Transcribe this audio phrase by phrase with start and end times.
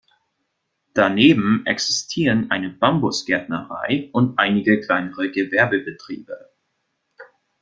[0.95, 6.49] Daneben existieren eine Bambus-Gärtnerei und einige kleinere Gewerbebetriebe.